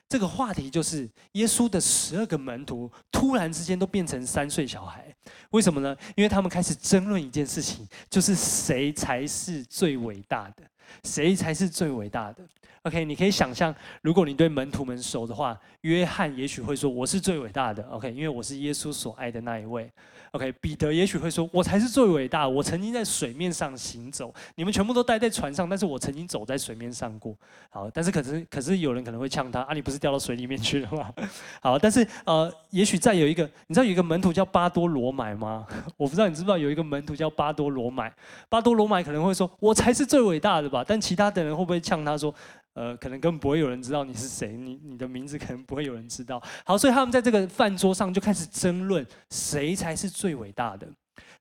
[0.10, 5.14] 这个话题就是耶稣的十二个门徒突然之间都变成三岁小孩，
[5.52, 5.96] 为什么呢？
[6.16, 10.64] 因为他们开始争论一件事情，就是谁才是最伟大的，
[11.04, 12.46] 谁才是最伟大的。
[12.84, 17.82] OK，你可以想象，如果你对门徒们熟的话，约翰也许会说：“我是最伟大的。
[17.90, 19.90] ”OK，因为我是耶稣所爱的那一位。
[20.32, 27.34] OK，彼得也许会说：“我才是最伟大，我曾经在水面上行走，你们全部都待在船上，但是我曾经走在水面上过。”
[27.72, 31.10] 好，但是可是可是有人可能会呛他：“啊，你不是掉到水里面去了吗？”
[31.64, 35.66] 好，但是呃，也许再有一个，你知道有一个门徒叫巴多罗买吗？
[35.96, 38.12] 我不知道你知不知道有一个门徒叫巴多罗买？
[38.50, 42.34] 巴多罗买可能会说：“我才是最伟大的吧？”但其他的人会不会呛他说？
[42.74, 46.42] 呃，可能根本不会有人知道你是谁，你你的名字可能不会有人知道。
[46.66, 50.88] 好，所以他们在这个饭桌上就开始争论谁才是最伟大的。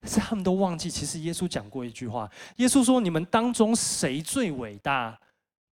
[0.00, 5.18] 可是他们都忘记，其实耶稣讲过一句话，耶稣说：“你们当中谁最伟大，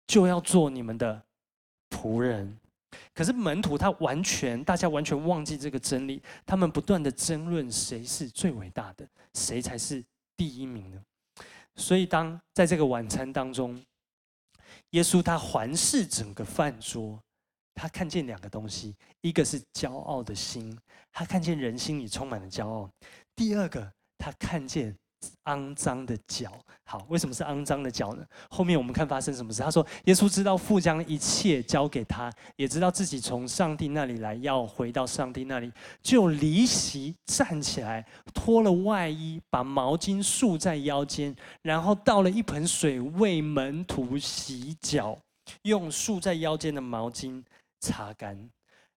[0.07, 1.21] 就要做你们的
[1.91, 2.57] 仆人。”
[3.13, 10.03] 可是门徒他完全，大家完全忘记这个真理，他们不断的争论谁是最伟大的，谁才是
[10.37, 10.99] 第一名呢？
[11.77, 13.79] 所以当在这个晚餐当中。
[14.91, 17.23] 耶稣他环视整个饭桌，
[17.75, 20.77] 他看见两个东西，一个是骄傲的心，
[21.13, 22.89] 他看见人心里充满了骄傲；
[23.35, 24.97] 第二个，他看见。
[25.45, 26.53] 肮脏的脚，
[26.85, 28.25] 好，为什么是肮脏的脚呢？
[28.49, 29.63] 后面我们看发生什么事。
[29.63, 45.19] 他说，耶稣知道父将一切交给他，也知道自己从上帝那里来，要回到上帝那里，就离席站起来，脱了外衣，把毛巾束在腰间，然后倒了一盆水为门徒洗脚，
[45.63, 47.43] 用束在腰间的毛巾
[47.81, 48.51] 擦干。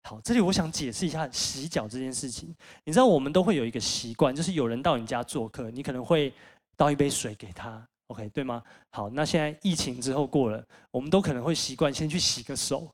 [0.04, 2.54] 好，这里我想解释一下洗脚这件事情。
[2.84, 6.34] 你知道，我们都会有一个习惯，就是有人到你家做客，你可能会
[6.76, 8.62] 倒一杯水给他，OK，对吗？
[8.90, 10.62] 好，那现在疫情之后过了，
[10.92, 12.88] 我们都可能会习惯先去洗个手。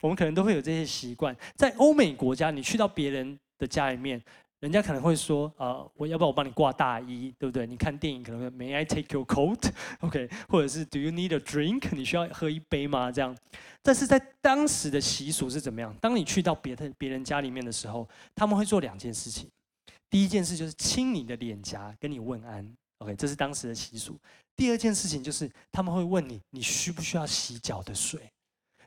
[0.00, 1.36] 我们可能都会有这些习惯。
[1.54, 4.22] 在欧美国家，你去到别人的家里面。
[4.60, 7.66] 人家可能会说，呃，我要不要我帮你挂大衣，对不对？
[7.66, 11.94] 你看电影可能会 May I take your coat？OK， 或者是 Do you need a drink？
[11.94, 13.12] 你需要喝一杯吗？
[13.12, 13.36] 这样。
[13.82, 15.94] 但是在当时的习俗是怎么样？
[16.00, 19.48] 当你去到别的别人家里面的时候，他们会做两件事情。
[20.10, 22.68] 第一件事就是亲你的脸颊，跟你问安。
[22.98, 24.18] OK，这是当时的习俗。
[24.56, 28.28] 第二件事情就是他们会问你，你需不需要洗脚的水？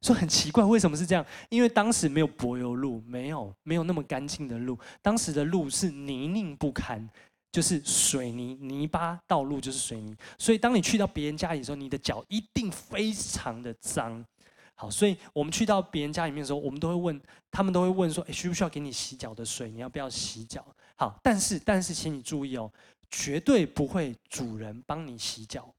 [0.02, 1.26] 说很奇怪，为什么是这样？
[1.50, 7.08] 因为当时没有柏油路，没有没有那么干净的路，当时的路是泥泞不堪，
[7.52, 10.16] 就是水泥泥巴道路，就是水泥。
[10.40, 14.26] 所以当你去到别人家里的时候，你的脚一定非常的脏。
[14.74, 19.70] 好，所以我们去到别人家里面的时候，我们都会问，他们都会问说：“诶，需不需要给你洗脚的水？
[19.70, 20.66] 你要不要洗脚？”
[20.98, 22.72] 好，但是但是，请你注意哦，
[23.12, 25.72] 绝对不会主人帮你洗脚。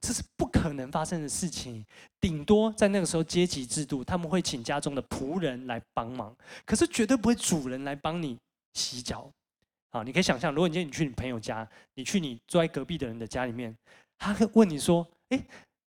[0.00, 1.84] 这是不可能发生的事情，
[2.20, 6.34] 顶多在那个时候阶级制度，他们会请家中的仆人来帮忙，
[6.64, 8.38] 可是绝对不会主人来帮你
[8.74, 9.30] 洗脚。
[9.90, 13.74] 啊，你可以想象，如果你今天你去你朋友家，你去你坐在隔壁的人的家里面，
[14.18, 15.42] 他会问你说：“哎，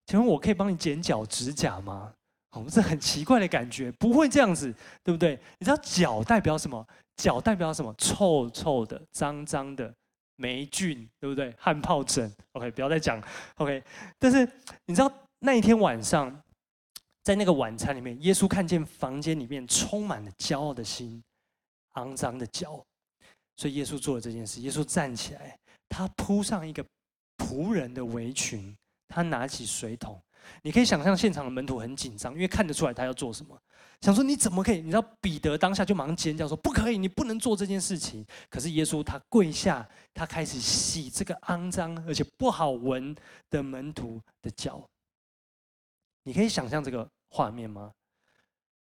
[0.07, 2.13] 请问我可以帮你剪脚指甲吗？”
[2.53, 5.39] 哦，这很奇怪的感觉，不会这样子，对不对？
[5.59, 6.85] 你知道脚代表什么？
[7.17, 7.95] 脚代表什么？
[7.99, 9.95] 臭臭的，脏脏的。
[10.41, 11.55] 霉菌对不对？
[11.59, 13.23] 汗疱疹，OK，不要再讲
[13.57, 13.85] ，OK。
[14.19, 14.51] 但是
[14.87, 16.43] 你知道那一天晚上，
[17.23, 21.23] 在那个晚餐里面，耶稣看见房间里面充满了骄傲的心、
[21.97, 22.83] 肮脏的脚，
[23.57, 24.63] 所以耶稣做了这件事。
[24.63, 25.59] 耶稣站起来，
[25.91, 26.83] 他铺上一个
[27.37, 28.75] 仆人的围裙，
[29.09, 30.19] 他拿起水桶。
[30.63, 33.59] 你可以想象现场的门徒很紧张，因为看得出来他要做什么。
[34.01, 34.81] 想说你怎么可以？
[34.81, 43.15] 你知道彼得当下就马上尖叫说：“不可以，你不能做这件事情。”可是耶稣他跪下，他开始洗这个肮脏而且不好闻
[43.51, 44.83] 的门徒的脚。
[46.23, 47.91] 你可以想象这个画面吗？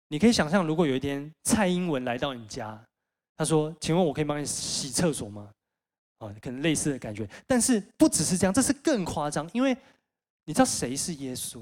[0.07, 2.79] 你可以想象，如果有一天蔡英文来到你家，
[3.35, 5.49] 他说：“请问我可以帮你洗厕所吗？”
[6.19, 7.27] 啊，可能类似的感觉。
[7.45, 9.75] 但是不只是这样，这是更夸张，因为
[10.47, 11.61] 你知道谁是耶稣？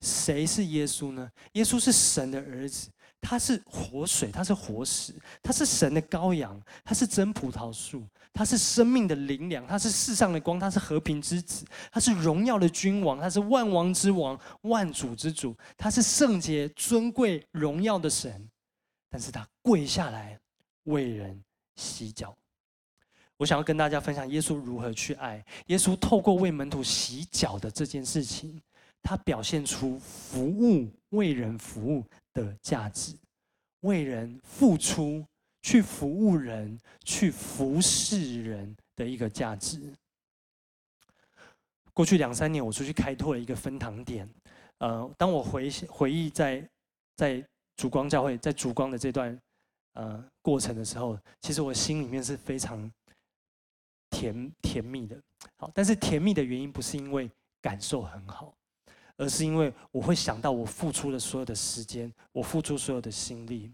[0.00, 1.30] 谁是耶稣呢？
[1.52, 2.88] 耶稣是神的儿子，
[3.20, 18.48] 他是活水，他是活石，他是神的羔羊，他是真葡萄树，他是生命的灵粮，他是世上的光，他是和平之子，他是荣耀的君王，他是万王之王，万主之主，他是圣洁、尊贵、荣耀的神。
[19.10, 20.40] 但是他跪下来
[20.84, 21.38] 为人
[21.76, 22.34] 洗脚。
[23.38, 25.42] 我想要跟大家分享耶稣如何去爱。
[25.68, 28.60] 耶稣透过为门徒洗脚的这件事情。
[29.00, 33.14] 他表现出服务、为人服务的价值，
[33.80, 35.24] 为人付出、
[35.62, 39.80] 去服务人、去服侍人的一个价值。
[41.94, 44.28] 过去两三年，我出去开拓了一个分堂点。
[44.78, 46.68] 呃，当我回回忆在
[47.14, 47.42] 在
[47.76, 49.40] 烛光教会，在烛光的这段
[49.94, 52.90] 呃过程的时候，其实我心里面是非常
[54.18, 55.16] 甜甜蜜的。
[55.56, 57.30] 好，但是甜蜜的原因不是因为
[57.62, 58.52] 感受很好。
[59.20, 63.68] 而是因为我会想到我付出了所有的时间，我付出所有的心力。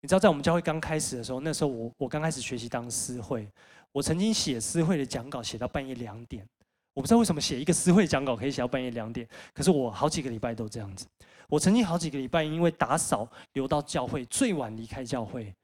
[0.00, 3.46] 你知道，在我们教会刚开始的时候，那时候我我刚开始学习当司会，
[3.92, 6.46] 我曾经写司会的讲稿写到半夜两点。
[6.94, 11.06] 我不知道为什么写一个司会讲稿可以写到半夜两点，可是我好几个礼拜都这样子。
[11.46, 15.54] 我曾经好几个礼拜因为打扫留到教会最晚离开教会，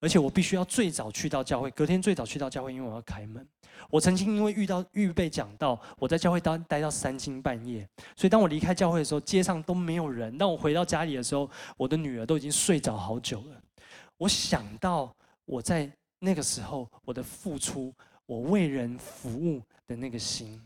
[0.00, 3.46] 而且我必须要最早去到教会，隔天最早去到教会，因为我要开门。
[3.88, 7.86] 我曾经因为遇到预备讲道，我在教会待待到三更半夜，
[8.16, 10.36] 所以当我离开教会的时候，街上都没有人。
[10.38, 13.62] 当我回到家里的时候，我的女儿都已经睡着好久了。
[14.16, 17.92] 我想到我在那个时候我的付出，
[18.26, 20.60] 我为人服务的那个心。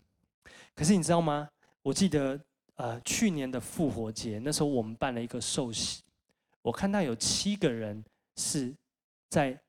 [0.75, 1.49] 可是你知道吗？
[1.83, 2.39] 我记得
[2.77, 6.03] 呃去年的复活节，那时候我们办了一个寿喜，
[6.63, 8.05] 我看到有七个人
[8.37, 8.75] 是
[9.35, 9.61] 在。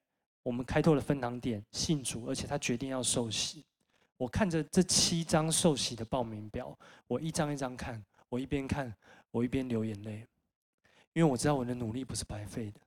[0.44, 3.66] 我们开拓了分堂点，信主，而且他决定要受洗。
[4.16, 8.00] 我看着这七张受洗的报名表，我一张一张看，
[8.30, 8.94] 我一边看，
[9.32, 10.24] 我一边流眼泪，
[11.14, 12.80] 因为我知道我的努力不是白费的，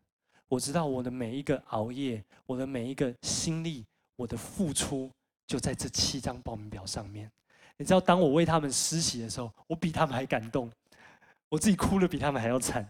[0.46, 5.10] 我知道我的每一个熬夜，我的每一个心力，我的付出，
[5.44, 7.28] 就在这七张报名表上面。
[7.76, 10.70] 你知道，当我为他们施洗的时候，我比他们还感动，
[11.48, 12.88] 我自己哭得比他们还要惨。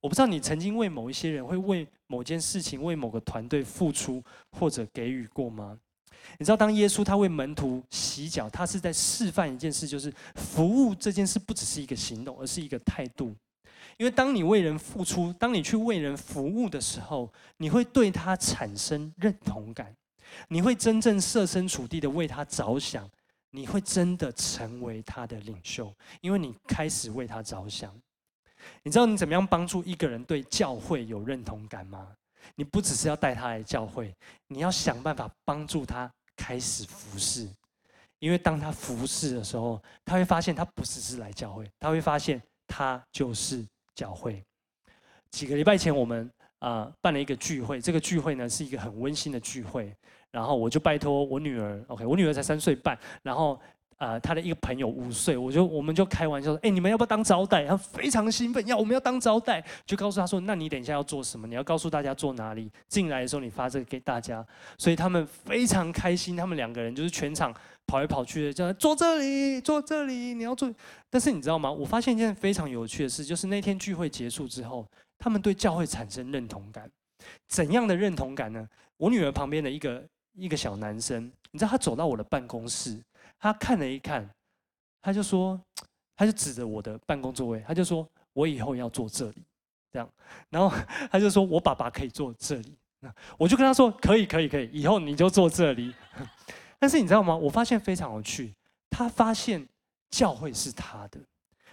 [0.00, 5.78] 我不知道你曾经为某一些人，会为某件事情、为某个团队付出或者给予过吗？
[6.38, 13.34] 你知道，当耶稣他为门徒洗脚，他是在示范一件事，就是服务这件事不只是一个行动，而是一个态度。
[13.98, 19.94] 因为当你为人付出，当你去为人服务的时候，你会对他产生认同感，
[20.48, 23.08] 你会真正设身处地的为他着想，
[23.50, 27.94] 你会真的成为他的领袖，因为你开始为他着想。
[28.82, 32.08] 你知道你怎么样帮助一个人对教会有认同感吗？
[32.54, 34.14] 你不只是要带他来教会，
[34.48, 37.48] 你要想办法帮助他开始服侍。
[38.18, 44.42] 因为当他服侍的时候，他会发现他不只是来教会，他会发现他就是教会。
[45.30, 49.94] 几个礼拜前，我们啊、呃、办了一个聚会，这个聚会呢是一个很温馨的聚会，
[50.30, 53.60] 然后我就拜托我女儿，OK，我女儿才三岁半，然后。
[54.00, 61.46] 啊、他的一个朋友五岁，我就我们就开玩笑说：“哎，你们要不要当招待？”他非常兴奋，要我们要当招待，就告诉他说：“那你等一下要做什么？
[61.46, 62.70] 你要告诉大家坐哪里。
[62.88, 64.42] 进来的时候你发这个给大家。”
[64.78, 67.54] 所以他们非常开心，他们两个人就是全场
[67.86, 70.72] 跑来跑去的，叫他坐这里，坐这里，你要坐。
[71.10, 71.70] 但是你知道吗？
[71.70, 74.86] 我发现一件非常有趣的事，就是那天聚会结束之后，
[75.18, 76.90] 他们对教会产生认同感。
[77.48, 78.66] 怎样的认同感呢？
[78.96, 80.02] 我女儿旁边的一个
[80.34, 82.98] 一个小男生，你知道他走到我的办公室。
[83.40, 84.28] 他看了一看，
[85.02, 85.60] 他就说，
[86.14, 89.42] 他就指着我的办公座位，他就说：“我以后要坐这里。”
[89.90, 90.08] 这样，
[90.50, 90.76] 然后
[91.10, 92.76] 他就说：“我爸爸可以坐这里。”
[93.38, 95.94] 我就跟他说：“可以，可以，可以，以后你就坐这里。
[96.78, 97.34] ”但是你知道吗？
[97.34, 98.54] 我发现非常有趣，
[98.90, 99.66] 他发现
[100.10, 101.18] 教会是他的。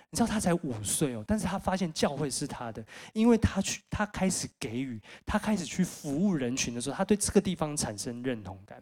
[0.10, 8.82] 你知道他才五岁哦，但是他发现教会是他的，因为他去，他开始给予，他开始去服务人群的时候，他对这个地方产生认同感。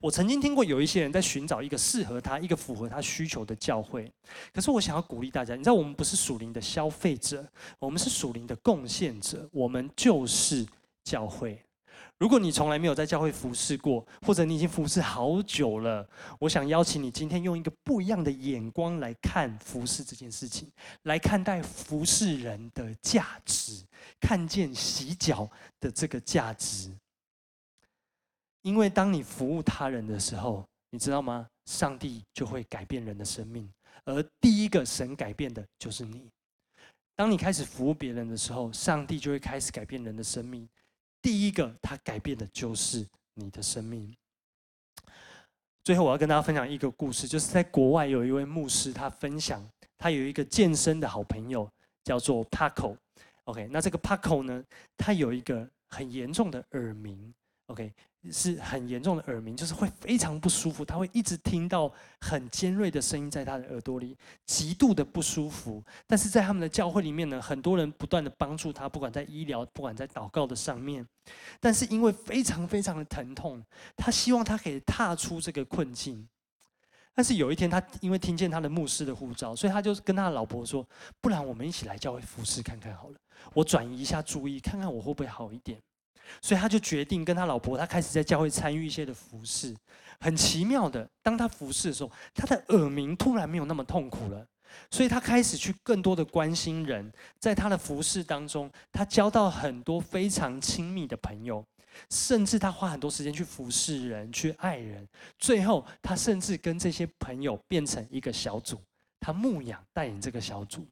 [0.00, 4.10] 我曾经听过有一些人在寻找一个适合他、一个符合他需求的教会，
[4.52, 7.46] 可是我想要鼓励大家，你知道我们不是属灵的消费者，
[7.78, 10.66] 我们是属灵的贡献者，我们就是
[11.04, 11.62] 教会。
[12.18, 16.04] 如果你从来没有在教会服侍过，或者你已经服侍好久了，
[16.40, 20.68] 我想邀请你今天用一个不一样的眼光来看服侍这件事情，
[21.04, 23.84] 来看待服侍人的价值，
[24.20, 26.90] 看见洗脚的这个价值。
[28.62, 31.48] 因为当你服务他人的时候，你知道吗？
[31.66, 33.70] 上帝就会改变人的生命，
[34.04, 36.30] 而第一个神改变的就是你。
[37.14, 40.66] 当你开始服务别人的时候，上帝就会开始改变人的生命。
[41.20, 44.16] 第一个他改变的就是你的生命。
[45.84, 49.62] 最后，我要跟大家分享一个故事，就是在国外有一位牧师，他分享
[49.98, 51.70] 他有一个健身的好朋友，
[52.04, 52.96] 叫做 Paco。
[53.44, 54.64] OK，那这个 Paco 呢，
[54.96, 57.34] 他有一个很严重的耳鸣。
[57.66, 57.92] OK。
[58.32, 65.82] 是很严重的耳鸣，就是会非常不舒服，他会一直听到很尖锐的声音在他的耳朵里，极度的不舒服。
[66.06, 71.06] 但是在他们的教会里面呢，很多人不断的帮助他，不管在医疗，不管在祷告的上面。
[71.60, 73.62] 但是因为非常非常的疼痛，
[73.96, 76.28] 他希望他可以踏出这个困境。
[77.14, 80.86] 但是有一天，他因为听见他的牧师的呼召，所以他就跟他的老婆说
[81.20, 83.16] ：“不然我们一起来教会服侍看看好了，
[83.54, 85.80] 我转移一下注意，看看我会不会好一点。”
[86.40, 89.74] 所以他就决定跟他老婆，他开始在教会参与一些的服侍。
[90.20, 94.46] 很奇妙的，当他服侍的时候，他的耳鸣突然没有那么痛苦了。
[94.90, 97.10] 所以他开始去更多的关心人，
[97.40, 101.64] 在他的服饰当中，他交到很多非常亲密的朋友，
[102.10, 105.08] 甚至他花很多时间去服侍人，去爱人。
[105.38, 108.78] 最后，他甚至跟这些朋友变成一个小组，
[109.18, 110.86] 他牧养带领这个小组。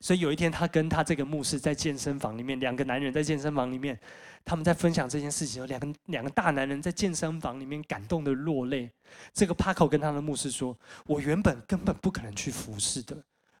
[0.00, 3.98] 所以有一天，他跟他这个牧师在健身房里面，两个男人在健身房里面，
[4.44, 5.66] 他们在分享这件事情。
[5.66, 8.90] 两个两个大男人在健身房里面感动的落泪。
[9.32, 10.76] 这个帕克跟他的牧师说
[11.06, 13.16] ：“我原本根本不可能去服侍的，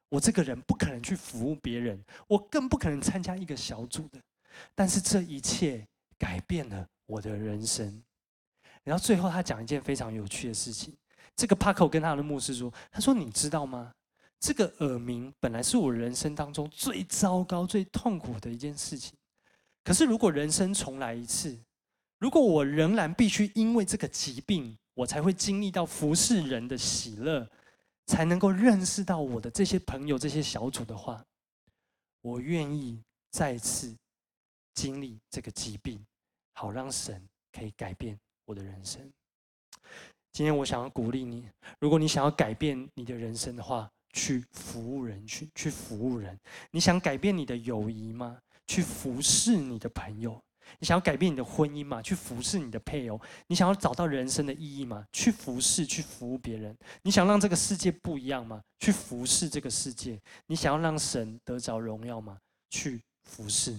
[0.08, 4.20] 我这个人不可能去服务别人，我更不可能参加一个小组的。
[4.74, 5.86] 但是这一切
[6.18, 8.02] 改变了我的人生。”
[8.84, 10.94] 然后最后他讲一件非常有趣的事情。
[11.34, 13.92] 这个帕克跟他的牧师说：“他说你知道吗？”
[14.38, 19.12] 这个耳鸣本来是我人生当中最糟糕、最痛苦的一件事情。
[19.82, 21.58] 可是，如果人生重来一次，
[22.18, 27.48] 如果我仍然必须因为这个疾病，我才会经历到服侍人的喜乐，
[28.06, 31.24] 才能够认识到我的这些朋友、这些小组的话，
[32.20, 33.94] 我愿意再次
[34.74, 36.04] 经历这个疾病，
[36.52, 37.22] 好让神
[37.52, 39.00] 可以改变我的人生。
[40.32, 46.36] 今天我想要鼓励你，如果你想要改变你的人生的话，去服务人，去去服务人。
[46.70, 48.38] 你想改变你的友谊吗？
[48.66, 50.42] 去服侍你的朋友。
[50.78, 52.00] 你想要改变你的婚姻吗？
[52.00, 53.20] 去服侍你的配偶。
[53.46, 55.06] 你想要找到人生的意义吗？
[55.12, 56.74] 去服侍，去服务别人。
[57.02, 58.60] 你想让这个世界不一样吗？
[58.80, 60.18] 去服侍这个世界。
[60.46, 62.38] 你想要让神得着荣耀吗？
[62.70, 63.70] 去服侍。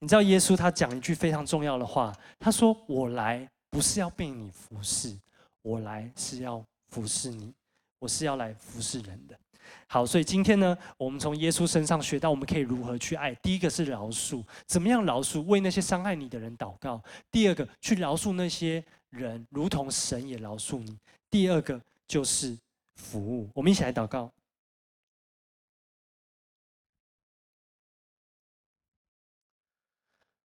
[0.00, 5.16] 你知道耶稣他讲一句非常重要的话，他说：“我来不是要被你服侍，
[5.62, 7.54] 我来是要服侍你，
[8.00, 9.38] 我是要来服侍人的。”
[9.88, 13.34] 好，所以今天呢，我们从耶稣身上学到，我们可以如何去爱。
[13.36, 15.42] 第一个是饶恕，怎么样饶恕？
[15.42, 17.02] 为那些伤害你的人祷告。
[17.30, 20.98] 第二个，去饶恕那些人，如同神也饶恕你。
[21.30, 22.58] 第二个就是
[22.94, 23.48] 服务。
[23.54, 24.32] 我们一起来祷告。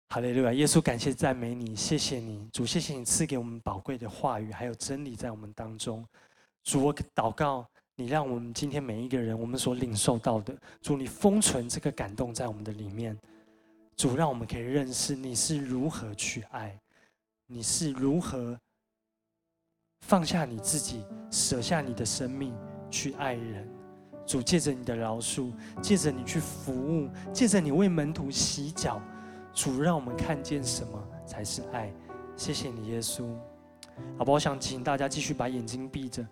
[0.10, 6.06] 哈利路亚，耶稣，感谢赞美你，谢谢你，主，谢谢你赐给我们宝贵的话语，还有真理在我们当中。
[6.64, 7.66] 主，我祷告。
[8.02, 13.16] 你让我们今天每一个人，我们所领受到的，主，你封存这个感动在我们的里面。
[13.96, 16.76] 主，让我们可以认识你是如何去爱，
[17.46, 18.60] 你是如何
[20.08, 22.56] 放下你自己，舍下你的生命
[22.90, 23.70] 去爱人。
[24.26, 29.00] 主，借着你的饶恕，借着你去服务，借着你为门徒洗脚，
[29.54, 31.94] 主，让我们看见什么才是爱。
[32.36, 33.28] 谢谢你，耶稣。
[34.18, 36.26] 好吧，我想请大家继续把眼睛闭着。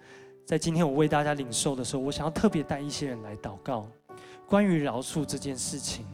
[0.45, 3.87] 在今天我为大家领受的时候，我想要特别带一些人来祷告，
[4.47, 6.05] 关于饶恕这件事情。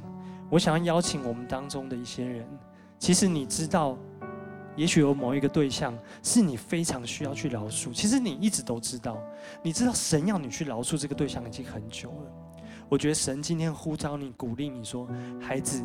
[0.49, 2.47] 我想要邀请我们当中的一些人，
[2.99, 3.97] 其实你知道，
[4.75, 7.93] 也许有某一个对象是你非常需要去饶恕。
[7.93, 9.17] 其实你一直都知道，
[9.63, 12.31] 你知道神要你去饶恕这个对象已经很久了。
[12.87, 15.07] 我觉得神今天呼召你、鼓励你说
[15.41, 15.83] ：“孩子，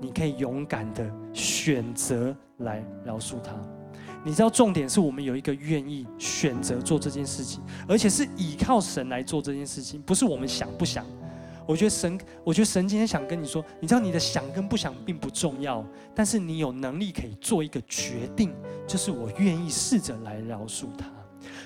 [0.00, 3.52] 你可以勇敢的选择来饶恕他。”
[4.24, 11.04] 你知道重点是我们有一个愿意选择做这件事情，而且是倚靠神来做这件事情，不是我们想不想。
[11.64, 18.52] 我觉得神，我觉得神今天想跟你说，你知道你的想跟不想并不重要，但是你有能力可以做一个决定，
[18.86, 21.06] 就是我愿意试着来饶恕他。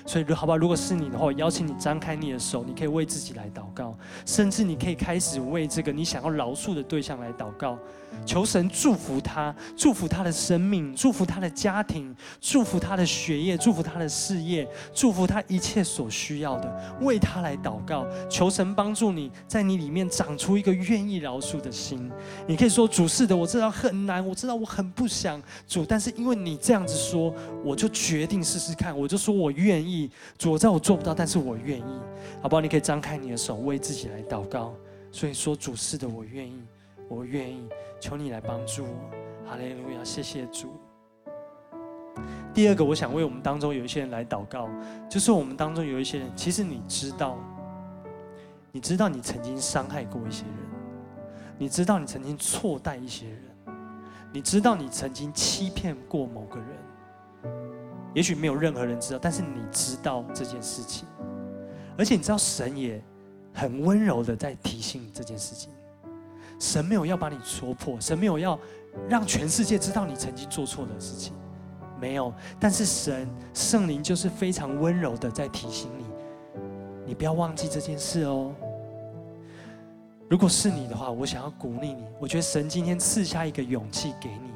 [0.05, 7.77] 所以，好吧，如果是你的话，我邀请你张开你的手，你可以为自己来祷告，甚至你可以开始为这个你想要饶恕的对象来祷告。
[8.25, 18.05] 求神祝福他，祝福他的生命，祝福他的家庭，祝福他的学业，祝福他的事业，祝福他一切所需要的，为他来祷告。
[18.29, 22.11] 求神帮助你在你里面长出一个愿意饶恕的心。
[22.45, 27.33] 你可以说：“主是的，我知道很难，我知道我很不想主，但是因为你这样子说，
[27.63, 28.97] 我就决定试试看。
[28.97, 30.09] 我就说我愿意。
[30.37, 31.83] 主，我知道我做不到，但是我愿意。
[32.41, 32.61] 好不好？
[32.61, 34.73] 你可以张开你的手，为自己来祷告。
[35.11, 36.59] 所以说：“主是的，我愿意，
[37.07, 37.67] 我愿意。”
[37.99, 40.03] 求你来帮助我，哈利路亚！
[40.03, 40.69] 谢谢主。
[42.53, 44.69] 第二个，我想为我们当中有一些人来祷告，
[45.09, 47.37] 就是我们当中有一些人，其实你知道，
[48.71, 50.53] 你知道你曾经伤害过一些人，
[51.57, 53.41] 你知道你曾经错待一些人，
[54.31, 56.67] 你知道你曾经欺骗过某个人。
[58.13, 61.07] 也许没有任何人知道，但是你知道这件事情，
[61.97, 63.03] 而且你知道神也
[63.53, 65.71] 很温柔的在提醒你这件事情。
[66.59, 68.59] 神没有要把你戳破，神没有要
[69.07, 71.33] 让全世界知道你曾经做错的事情，
[72.01, 72.33] 没有。
[72.59, 76.05] 但是神圣灵就是非常温柔的在提醒你，
[77.05, 78.53] 你不要忘记这件事哦。
[80.29, 82.03] 如果是你的话，我想要鼓励你。
[82.19, 84.51] 我觉得神今天赐下一个勇气给你，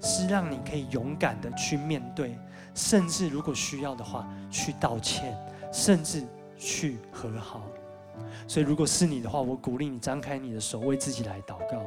[0.00, 2.38] 是让你可以勇敢的去面对，
[2.74, 5.36] 甚至如果需要的话，去道歉，
[5.72, 6.22] 甚至
[6.56, 7.62] 去和好。
[8.46, 11.82] 所以，如果是你的话，我鼓励你张开你的手，为自己来祷告。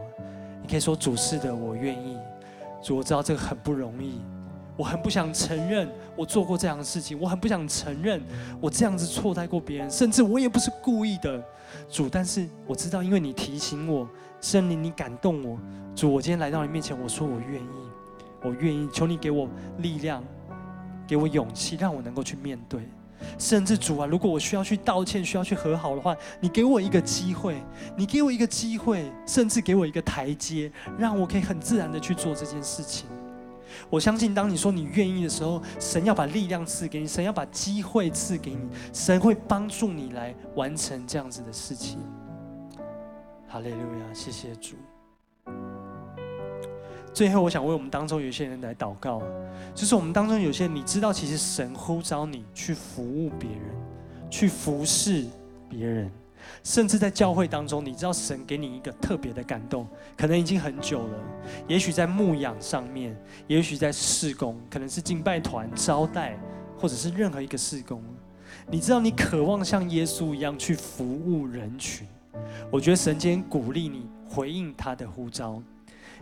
[0.61, 2.17] 你可以说：“主是的，我愿意。
[2.82, 4.21] 主，我知道这个很不容易，
[4.77, 8.21] 我很不想承认我做过这样的事情，我很不想承认
[8.61, 11.43] 我这样子错待过别人，甚至我也不是故意的，
[11.89, 12.07] 主。
[12.09, 14.07] 但是我知道，因为你提醒我，
[14.41, 15.57] 圣灵你感动我，
[15.95, 17.67] 主，我今天来到你面前，我说我愿意，
[18.43, 19.49] 我愿意，求你给我
[19.80, 20.23] 力量，
[21.07, 22.82] 给我勇气，让我能够去面对。
[23.38, 27.61] 甚至主啊，如果我需要去道歉，需要去和好的话，你给我一个机会，
[27.97, 33.07] 你给我一个机会，甚至给我一个台阶，让我可以很自然的去做这件事情。
[33.89, 41.99] 我相信，当你说你愿意的时候，神要把力量赐给你，神要把机会赐给你，神会帮助你来完成这样子的事情。
[43.47, 44.76] 哈利路亚，谢谢主。
[47.14, 49.22] 最后，我想为我们当中有些人来祷告，
[49.76, 53.76] 就是我们当中有些人，你知道，其实神呼召你去服务别人，
[54.30, 55.26] 去服侍
[55.70, 56.12] 别人。
[56.64, 59.86] 甚至在教会当中，你知道神给你一个特别的感动，
[60.18, 61.18] 可能已经很久了。
[61.68, 63.16] 也许在牧养上面，
[63.47, 66.39] 也许在事工，可能是敬拜团招待，
[66.78, 68.01] 或者是任何一个事工。
[68.72, 72.07] 你知道你渴望像耶稣一样去服务人群。
[72.72, 75.62] 我觉得神今天鼓励你回应他的呼召。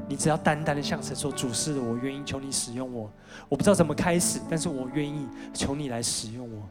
[0.07, 3.11] 你只要单单的向神说：“主是的，我愿意，求你使用我。
[3.49, 6.61] 我不知道怎么开始，但是我愿意，求你来使用我。”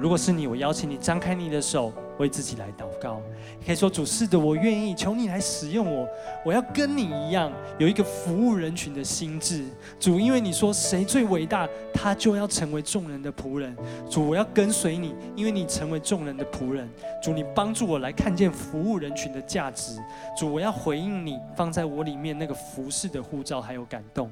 [0.00, 3.20] 如果是你，我邀请你张开你的手，为自己来祷告。
[3.66, 6.08] 可以说：“主是的，我愿意，求你来使用我。
[6.44, 9.64] 我要跟你一样，有一个服务人群的心智。
[9.98, 13.76] 主，因为你说谁最伟大，他就要成为众人的仆人。
[14.08, 16.88] 主，我要跟随你，因为你成为众人的仆人。
[17.20, 19.98] 主，你帮助我来看见服务人群的价值。
[20.38, 24.30] 主，我要回应你放在我里面那个服侍的护照还有感动。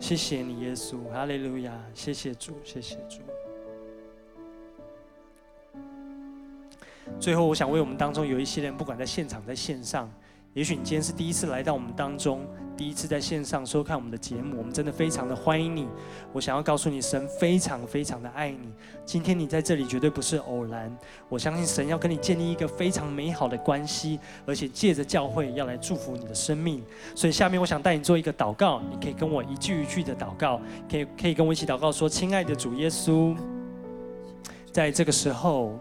[0.00, 1.72] 谢谢你，耶稣，哈利路亚！
[1.92, 3.18] 谢谢主，谢谢主。”
[7.20, 10.08] 最后，我想为我们当中有一些人，不管在现场、在线上，
[10.54, 12.46] 也许你今天是第一次来到我们当中，
[12.76, 15.88] 第一次在线上收看我们的节目，我们真的非常的欢迎你。
[16.32, 18.72] 我想要告诉你，神非常非常的爱你。
[19.04, 20.96] 今天你在这里绝对不是偶然，
[21.28, 26.84] 我相信神要跟你建立一个非常美好的关系，而且借着教会要来祝福你的生命。
[27.16, 33.36] 所以下面我想带你做一个祷告，你可以跟我一句一句的祷告，可以可以跟我一起祷告说：“亲爱的主耶稣，
[34.70, 35.78] 在这个时候。”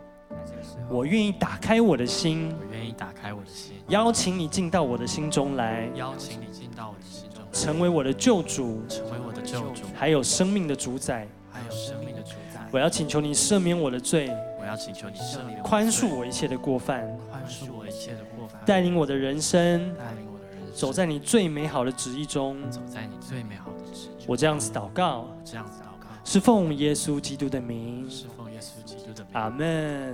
[0.90, 12.68] 我愿意打开我的心，我愿意打开我的心，邀请你进到我的心中来，邀请你进到我的心中，成为我的救主，成为我的救主，还有生命的主宰，还有生命的主宰。
[12.72, 14.30] 我要请求你赦免我的罪，
[14.60, 24.26] 我要请求你赦免，宽恕我一切的过犯，宽恕我一切的过犯，带领我的人生，带领我的人生，走在你最美好的旨意中，走在你最美好的旨意中。
[24.28, 29.34] 我这样子祷告，这样子祷告，是奉耶稣基督的名，是奉耶稣基督的名。
[29.34, 30.06] 阿门。